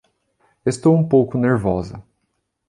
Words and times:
Estou 0.65 0.95
um 0.97 1.07
pouco 1.07 1.37
nervosa 1.37 2.03